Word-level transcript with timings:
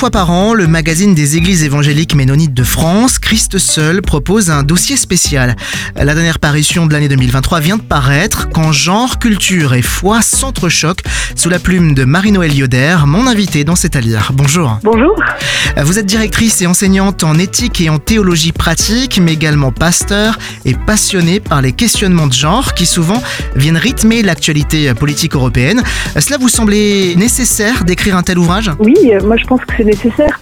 fois 0.00 0.10
par 0.10 0.30
an, 0.30 0.54
le 0.54 0.66
magazine 0.66 1.14
des 1.14 1.36
églises 1.36 1.62
évangéliques 1.62 2.14
ménonites 2.14 2.54
de 2.54 2.62
France, 2.62 3.18
Christ 3.18 3.58
seul, 3.58 4.00
propose 4.00 4.50
un 4.50 4.62
dossier 4.62 4.96
spécial. 4.96 5.56
La 5.94 6.14
dernière 6.14 6.38
parution 6.38 6.86
de 6.86 6.94
l'année 6.94 7.08
2023 7.08 7.60
vient 7.60 7.76
de 7.76 7.82
paraître 7.82 8.48
quand 8.48 8.72
genre, 8.72 9.18
culture 9.18 9.74
et 9.74 9.82
foi 9.82 10.22
s'entrechoquent 10.22 11.02
sous 11.34 11.50
la 11.50 11.58
plume 11.58 11.92
de 11.92 12.04
Marie-Noël 12.04 12.54
Yoder, 12.54 12.96
mon 13.04 13.26
invité 13.26 13.62
dans 13.62 13.76
cet 13.76 13.94
lire. 13.94 14.30
Bonjour. 14.32 14.78
Bonjour. 14.82 15.14
Vous 15.76 15.98
êtes 15.98 16.06
directrice 16.06 16.62
et 16.62 16.66
enseignante 16.66 17.22
en 17.22 17.38
éthique 17.38 17.82
et 17.82 17.90
en 17.90 17.98
théologie 17.98 18.52
pratique, 18.52 19.20
mais 19.22 19.34
également 19.34 19.70
pasteur 19.70 20.38
et 20.64 20.74
passionnée 20.74 21.40
par 21.40 21.60
les 21.60 21.72
questionnements 21.72 22.26
de 22.26 22.32
genre 22.32 22.72
qui 22.72 22.86
souvent 22.86 23.22
viennent 23.54 23.76
rythmer 23.76 24.22
l'actualité 24.22 24.94
politique 24.94 25.34
européenne. 25.34 25.82
Cela 26.18 26.38
vous 26.38 26.48
semblait 26.48 27.14
nécessaire 27.16 27.84
d'écrire 27.84 28.16
un 28.16 28.22
tel 28.22 28.38
ouvrage? 28.38 28.70
Oui, 28.78 28.96
moi 29.24 29.36
je 29.36 29.44
pense 29.44 29.60
que 29.60 29.74
c'est 29.76 29.89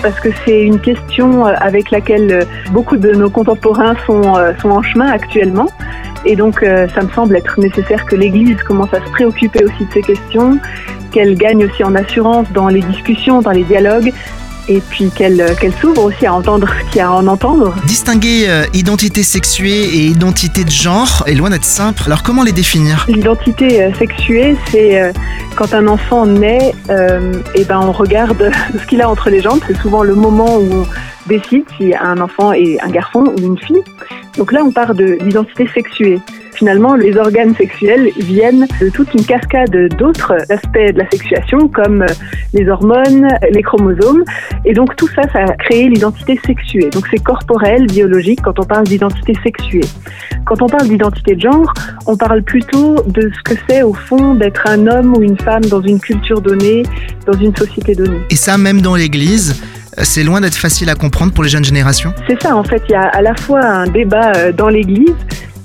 parce 0.02 0.18
que 0.20 0.28
c'est 0.44 0.62
une 0.62 0.80
question 0.80 1.46
euh, 1.46 1.54
avec 1.58 1.90
laquelle 1.90 2.32
euh, 2.32 2.44
beaucoup 2.70 2.96
de 2.96 3.12
nos 3.12 3.30
contemporains 3.30 3.94
euh, 4.08 4.52
sont 4.60 4.70
en 4.70 4.82
chemin 4.82 5.06
actuellement. 5.06 5.68
Et 6.24 6.34
donc 6.34 6.60
ça 6.60 7.02
me 7.02 7.08
semble 7.10 7.36
être 7.36 7.60
nécessaire 7.60 8.04
que 8.04 8.16
l'Église 8.16 8.60
commence 8.64 8.92
à 8.92 8.98
se 8.98 9.10
préoccuper 9.12 9.64
aussi 9.64 9.84
de 9.84 9.92
ces 9.92 10.02
questions, 10.02 10.58
qu'elle 11.12 11.36
gagne 11.36 11.64
aussi 11.64 11.84
en 11.84 11.94
assurance 11.94 12.50
dans 12.52 12.66
les 12.68 12.80
discussions, 12.80 13.40
dans 13.40 13.52
les 13.52 13.62
dialogues, 13.62 14.12
et 14.68 14.80
puis 14.80 15.10
qu'elle 15.10 15.56
qu'elle 15.60 15.72
s'ouvre 15.74 16.04
aussi 16.04 16.26
à 16.26 16.34
entendre 16.34 16.68
ce 16.68 16.90
qu'il 16.90 16.98
y 16.98 17.00
a 17.00 17.08
à 17.08 17.12
en 17.12 17.26
entendre. 17.26 17.74
Distinguer 17.86 18.46
euh, 18.48 18.64
identité 18.74 19.22
sexuée 19.22 19.84
et 19.84 20.06
identité 20.06 20.64
de 20.64 20.70
genre 20.70 21.22
est 21.26 21.34
loin 21.34 21.50
d'être 21.50 21.64
simple. 21.64 22.02
Alors 22.06 22.22
comment 22.22 22.42
les 22.42 22.52
définir? 22.52 23.06
L'identité 23.08 23.82
euh, 23.82 23.94
sexuée, 23.94 24.56
c'est 24.70 25.00
euh, 25.00 25.12
quand 25.56 25.74
un 25.74 25.88
enfant 25.88 26.26
naît, 26.26 26.74
et 27.54 27.64
ben 27.64 27.80
on 27.80 27.92
regarde 27.92 28.50
ce 28.80 28.86
qu'il 28.86 29.02
a 29.02 29.08
entre 29.08 29.30
les 29.30 29.40
jambes. 29.40 29.60
C'est 29.66 29.76
souvent 29.78 30.02
le 30.02 30.14
moment 30.14 30.58
où 30.58 30.72
on 30.72 30.86
décide 31.26 31.64
si 31.76 31.94
un 31.94 32.20
enfant 32.20 32.52
est 32.52 32.80
un 32.80 32.88
garçon 32.88 33.24
ou 33.36 33.40
une 33.40 33.58
fille. 33.58 33.82
Donc 34.36 34.52
là, 34.52 34.62
on 34.64 34.70
part 34.70 34.94
de 34.94 35.18
l'identité 35.20 35.68
sexuée. 35.74 36.20
Finalement, 36.58 36.96
les 36.96 37.16
organes 37.16 37.54
sexuels 37.54 38.10
viennent 38.16 38.66
de 38.80 38.88
toute 38.88 39.14
une 39.14 39.24
cascade 39.24 39.70
d'autres 39.96 40.34
aspects 40.50 40.92
de 40.92 40.98
la 40.98 41.08
sexuation, 41.08 41.68
comme 41.68 42.04
les 42.52 42.68
hormones, 42.68 43.28
les 43.52 43.62
chromosomes. 43.62 44.24
Et 44.64 44.72
donc 44.72 44.96
tout 44.96 45.06
ça, 45.14 45.22
ça 45.32 45.44
a 45.44 45.52
créé 45.52 45.88
l'identité 45.88 46.40
sexuée. 46.44 46.90
Donc 46.90 47.06
c'est 47.12 47.22
corporel, 47.22 47.86
biologique, 47.86 48.40
quand 48.42 48.58
on 48.58 48.64
parle 48.64 48.84
d'identité 48.84 49.34
sexuée. 49.44 49.84
Quand 50.46 50.60
on 50.60 50.66
parle 50.66 50.88
d'identité 50.88 51.36
de 51.36 51.42
genre, 51.42 51.72
on 52.06 52.16
parle 52.16 52.42
plutôt 52.42 52.96
de 53.06 53.30
ce 53.32 53.54
que 53.54 53.60
c'est 53.68 53.82
au 53.82 53.94
fond 53.94 54.34
d'être 54.34 54.66
un 54.66 54.88
homme 54.88 55.16
ou 55.16 55.22
une 55.22 55.38
femme 55.38 55.64
dans 55.66 55.82
une 55.82 56.00
culture 56.00 56.40
donnée, 56.40 56.82
dans 57.24 57.38
une 57.38 57.54
société 57.54 57.94
donnée. 57.94 58.18
Et 58.30 58.36
ça, 58.36 58.58
même 58.58 58.80
dans 58.80 58.96
l'Église 58.96 59.62
c'est 60.04 60.22
loin 60.22 60.40
d'être 60.40 60.56
facile 60.56 60.88
à 60.90 60.94
comprendre 60.94 61.32
pour 61.32 61.42
les 61.42 61.50
jeunes 61.50 61.64
générations? 61.64 62.12
C'est 62.28 62.40
ça, 62.40 62.56
en 62.56 62.64
fait, 62.64 62.82
il 62.88 62.92
y 62.92 62.94
a 62.94 63.02
à 63.02 63.22
la 63.22 63.34
fois 63.34 63.64
un 63.64 63.86
débat 63.86 64.32
euh, 64.36 64.52
dans 64.52 64.68
l'Église, 64.68 65.14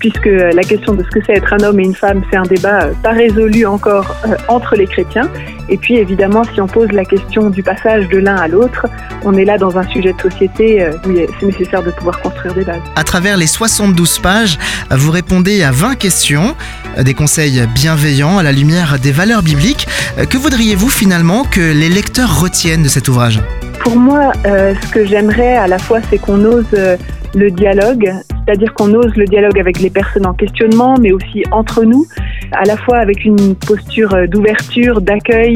puisque 0.04 0.26
la 0.26 0.64
question 0.64 0.96
de 0.96 1.02
ce 1.02 1.08
que 1.08 1.20
c'est 1.26 1.32
être 1.32 1.54
un 1.54 1.64
homme 1.64 1.80
et 1.80 1.84
une 1.84 1.96
femme, 1.96 2.24
c'est 2.30 2.36
un 2.36 2.44
débat 2.44 2.84
euh, 2.84 2.94
pas 3.02 3.12
résolu 3.12 3.66
encore 3.66 4.14
euh, 4.26 4.36
entre 4.50 4.76
les 4.76 4.86
chrétiens. 4.86 5.30
Et 5.70 5.78
puis 5.78 5.96
évidemment, 5.96 6.44
si 6.54 6.60
on 6.60 6.68
pose 6.68 6.92
la 6.92 7.06
question 7.06 7.50
du 7.50 7.64
passage 7.64 8.10
de 8.10 8.18
l'un 8.18 8.36
à 8.36 8.50
l'autre, 8.50 8.86
on 9.24 9.34
est 9.34 9.46
là 9.46 9.58
dans 9.58 9.78
un 9.78 9.88
sujet 9.88 10.12
de 10.12 10.20
société 10.20 10.86
où 11.08 11.16
c'est 11.40 11.46
nécessaire 11.46 11.82
de 11.84 11.92
pouvoir 11.92 12.20
construire 12.20 12.54
des 12.54 12.66
bases. 12.66 12.82
À 12.98 13.06
travers 13.06 13.38
les 13.38 13.48
72 13.48 14.20
pages, 14.20 14.60
vous 14.92 15.10
répondez 15.10 15.64
à 15.64 15.72
20 15.72 15.96
questions, 15.96 16.54
des 17.00 17.14
conseils 17.14 17.66
bienveillants 17.74 18.38
à 18.38 18.44
la 18.44 18.52
lumière 18.52 19.00
des 19.00 19.14
valeurs 19.14 19.42
bibliques. 19.42 19.88
Que 20.30 20.38
voudriez-vous 20.38 20.90
finalement 20.90 21.46
que 21.46 21.62
les 21.62 21.88
lecteurs 21.88 22.42
retiennent 22.42 22.84
de 22.84 22.90
cet 22.90 23.08
ouvrage? 23.08 23.40
Pour 23.80 23.96
moi, 23.96 24.34
euh, 24.46 24.74
ce 24.82 24.88
que 24.92 25.06
j'aimerais 25.06 25.56
à 25.56 25.68
la 25.68 25.78
fois, 25.78 26.00
c'est 26.10 26.18
qu'on 26.18 26.44
ose 26.44 26.66
euh, 26.74 26.98
le 27.36 27.52
dialogue, 27.52 28.14
c'est-à-dire 28.46 28.74
qu'on 28.74 28.94
ose 28.94 29.16
le 29.16 29.26
dialogue 29.26 29.60
avec 29.60 29.80
les 29.80 29.90
personnes 29.90 30.26
en 30.26 30.34
questionnement, 30.34 30.96
mais 31.00 31.12
aussi 31.12 31.44
entre 31.52 31.84
nous, 31.84 32.06
à 32.52 32.66
la 32.66 32.78
fois 32.78 32.98
avec 32.98 33.26
une 33.26 33.56
posture 33.56 34.14
euh, 34.14 34.28
d'ouverture, 34.28 35.02
d'accueil, 35.02 35.54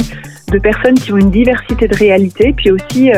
de 0.52 0.60
personnes 0.60 0.96
qui 0.96 1.12
ont 1.12 1.18
une 1.18 1.32
diversité 1.32 1.88
de 1.88 1.96
réalités, 1.96 2.54
puis 2.54 2.72
aussi 2.72 3.12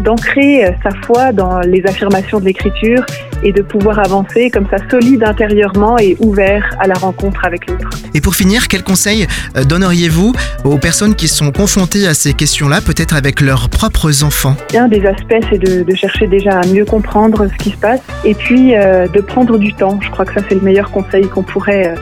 d'ancrer 0.00 0.64
sa 0.82 0.90
foi 1.04 1.32
dans 1.32 1.60
les 1.60 1.84
affirmations 1.86 2.40
de 2.40 2.44
l'écriture 2.44 3.04
et 3.42 3.52
de 3.52 3.62
pouvoir 3.62 3.98
avancer 3.98 4.50
comme 4.50 4.66
ça 4.70 4.76
solide 4.90 5.24
intérieurement 5.24 5.98
et 5.98 6.16
ouvert 6.20 6.76
à 6.80 6.86
la 6.86 6.94
rencontre 6.94 7.44
avec 7.44 7.66
l'autre. 7.68 7.90
Et 8.14 8.20
pour 8.20 8.34
finir, 8.34 8.68
quels 8.68 8.82
conseils 8.82 9.26
euh, 9.56 9.64
donneriez-vous 9.64 10.32
aux 10.64 10.78
personnes 10.78 11.14
qui 11.14 11.28
sont 11.28 11.52
confrontées 11.52 12.06
à 12.06 12.14
ces 12.14 12.32
questions-là, 12.32 12.80
peut-être 12.80 13.14
avec 13.14 13.40
leurs 13.40 13.68
propres 13.68 14.24
enfants? 14.24 14.56
Un 14.74 14.88
des 14.88 15.04
aspects, 15.06 15.44
c'est 15.50 15.58
de, 15.58 15.94
chercher 15.94 16.26
déjà 16.26 16.60
à 16.60 16.66
mieux 16.66 16.84
comprendre 16.84 17.48
ce 17.48 17.62
qui 17.62 17.70
se 17.70 17.76
passe 17.76 18.00
et 18.24 18.34
puis 18.34 18.74
euh, 18.74 19.08
de 19.08 19.20
prendre 19.20 19.58
du 19.58 19.72
temps. 19.74 19.98
Je 20.00 20.10
crois 20.10 20.24
que 20.24 20.34
ça, 20.34 20.40
c'est 20.48 20.54
le 20.54 20.60
meilleur 20.60 20.90
conseil 20.90 21.28
qu'on 21.28 21.42
pourrait... 21.42 21.88
Euh, 21.88 22.00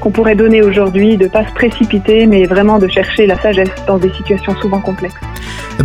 qu'on 0.00 0.10
pourrait 0.10 0.34
donner 0.34 0.62
aujourd'hui, 0.62 1.16
de 1.16 1.24
ne 1.24 1.28
pas 1.28 1.46
se 1.46 1.52
précipiter, 1.52 2.26
mais 2.26 2.44
vraiment 2.44 2.78
de 2.78 2.88
chercher 2.88 3.26
la 3.26 3.40
sagesse 3.40 3.70
dans 3.86 3.98
des 3.98 4.12
situations 4.12 4.56
souvent 4.60 4.80
complexes. 4.80 5.14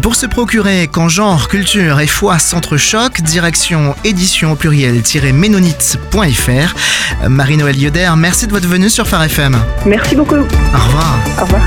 Pour 0.01 0.15
se 0.15 0.25
procurer 0.25 0.89
quand 0.91 1.07
genre, 1.09 1.47
culture 1.47 1.99
et 1.99 2.07
foi 2.07 2.39
s'entrechoquent, 2.39 3.21
direction 3.21 3.93
édition 4.03 4.53
au 4.53 4.55
pluriel-ménonite.fr. 4.55 7.27
Marie-Noël 7.27 7.77
Yoder, 7.77 8.11
merci 8.17 8.47
de 8.47 8.51
votre 8.51 8.67
venue 8.67 8.89
sur 8.89 9.07
Phare 9.07 9.23
FM. 9.23 9.57
Merci 9.85 10.15
beaucoup. 10.15 10.35
Au 10.35 10.77
revoir. 10.77 11.19
Au 11.39 11.43
revoir. 11.43 11.61